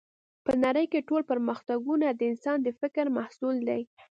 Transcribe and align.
په 0.45 0.51
نړۍ 0.63 0.85
کې 0.91 1.05
ټول 1.09 1.21
پرمختګونه 1.31 2.07
د 2.11 2.21
انسان 2.31 2.57
د 2.63 2.67
فکر 2.79 3.05
محصول 3.17 3.55
دی 3.67 3.81